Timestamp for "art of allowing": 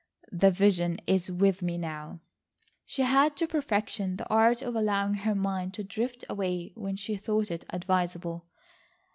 4.29-5.13